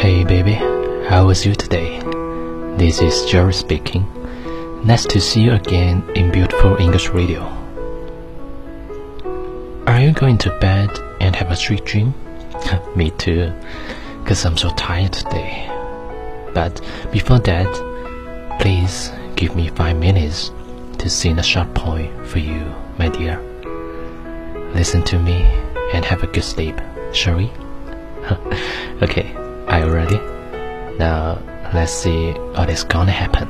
[0.00, 0.54] Hey baby,
[1.08, 2.00] how was you today?
[2.76, 4.06] This is Jerry speaking.
[4.84, 7.42] Nice to see you again in beautiful English radio.
[9.86, 10.88] Are you going to bed
[11.20, 12.14] and have a sweet dream?
[12.96, 13.52] Me too,
[14.24, 15.66] cause I'm so tired today.
[16.54, 16.80] But
[17.12, 17.68] before that,
[18.60, 20.52] please give me five minutes
[20.98, 22.64] to sing a short poem for you,
[22.98, 23.47] my dear.
[24.74, 25.42] Listen to me
[25.92, 26.78] and have a good sleep,
[27.12, 27.50] shall we?
[29.02, 29.34] okay,
[29.66, 30.18] are you ready?
[30.98, 31.40] Now
[31.72, 33.48] let's see what is gonna happen.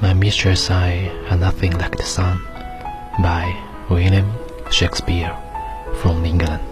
[0.00, 2.40] My mistress I are nothing like the sun
[3.22, 3.54] by
[3.90, 4.32] William
[4.70, 5.36] Shakespeare
[5.96, 6.62] from England.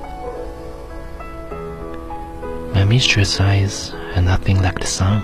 [2.74, 5.22] My mistress' eyes are nothing like the sun.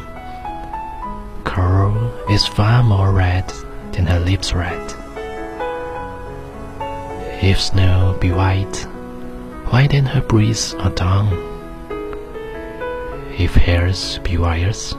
[1.45, 3.53] Coral is far more red
[3.93, 4.95] than her lips red.
[7.42, 8.87] If snow be white,
[9.67, 11.29] why then her breeze are down?
[13.37, 14.95] If hairs be wires,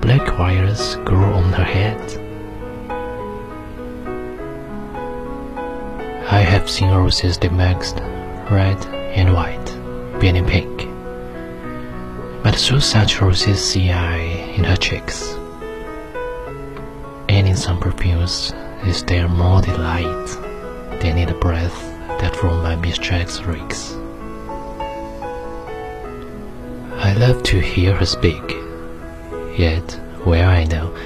[0.00, 2.00] black wires grow on her head.
[6.30, 8.00] I have seen roses that mixed
[8.50, 10.88] red and white, being pink.
[12.42, 14.16] But through such roses see I
[14.56, 15.38] in her cheeks.
[17.54, 18.52] In some perfumes
[18.84, 20.26] is there more delight
[21.00, 21.80] than in the breath
[22.18, 23.92] that from my mistress reeks.
[26.98, 28.42] I love to hear her speak,
[29.56, 29.86] yet
[30.26, 30.98] well I know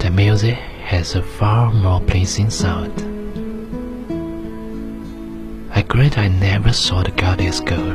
[0.00, 0.56] that music
[0.90, 3.00] has a far more pleasing sound.
[5.70, 7.94] I regret I never saw the goddess girl.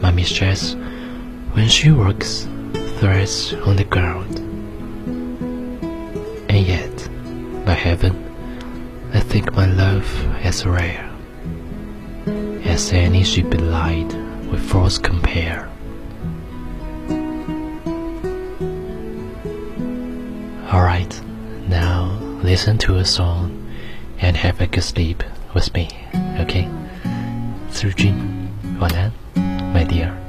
[0.00, 0.76] My mistress
[1.54, 2.46] when she works
[3.00, 4.53] threads on the ground.
[7.73, 8.15] by heaven,
[9.13, 10.05] I think my love
[10.43, 11.09] as rare
[12.63, 14.13] as any she belied
[14.51, 15.69] with false compare.
[20.71, 21.21] Alright,
[21.67, 23.71] now listen to a song
[24.19, 25.23] and have a good sleep
[25.53, 25.89] with me,
[26.39, 26.67] okay?
[27.71, 28.13] 思君，
[28.79, 29.11] 晚安，
[29.73, 30.22] my dear。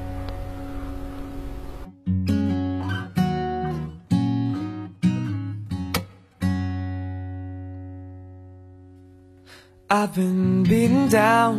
[9.97, 11.55] I've been beaten down.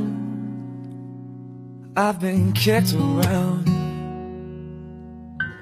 [1.97, 3.65] I've been kicked around.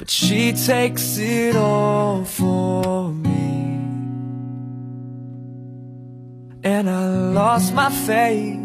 [0.01, 3.77] But she takes it all for me.
[6.65, 7.07] And I
[7.41, 8.59] lost my faith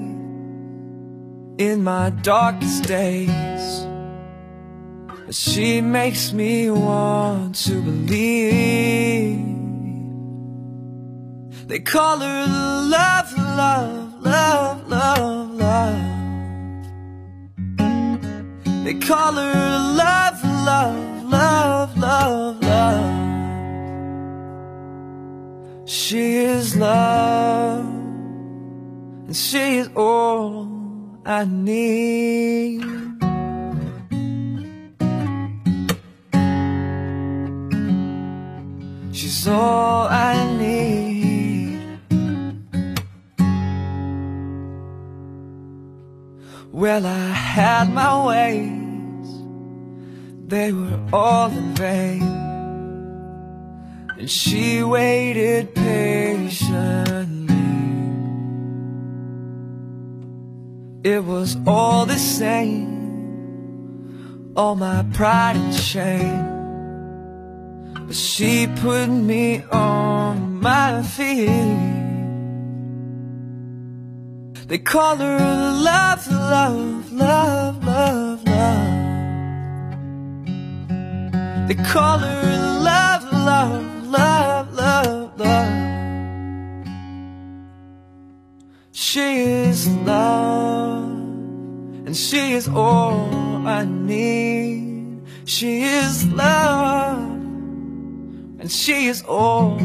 [1.60, 3.86] in my darkest days.
[5.28, 9.50] But she makes me want to believe.
[11.68, 12.48] They call her
[12.90, 13.29] love,
[13.60, 16.02] love, love, love, love.
[18.86, 19.70] They call her
[20.04, 20.40] love,
[20.72, 23.10] love, love, love, love.
[25.86, 26.24] She
[26.56, 27.86] is love,
[29.28, 30.68] and she is all
[31.26, 32.82] I need.
[39.12, 40.39] She's all I
[46.72, 49.28] Well, I had my ways,
[50.48, 52.24] they were all in vain.
[54.18, 57.50] And she waited patiently.
[61.04, 62.92] It was all the same,
[64.56, 66.46] all my pride and shame.
[68.06, 71.99] But she put me on my feet.
[74.70, 78.88] They call her love, love, love, love, love.
[81.68, 85.74] They call her love, love, love, love, love.
[88.92, 91.10] She is love,
[92.06, 95.24] and she is all I need.
[95.46, 97.18] She is love,
[98.60, 99.80] and she is all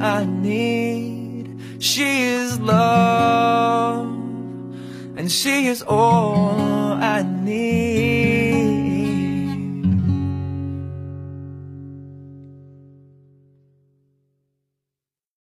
[0.00, 1.82] I need.
[1.82, 3.81] She is love,
[5.22, 6.50] and she is all
[7.00, 7.41] I need.